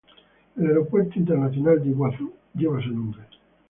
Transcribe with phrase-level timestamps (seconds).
[0.57, 3.21] El Aeropuerto internacional del Iguazú lleva su nombre.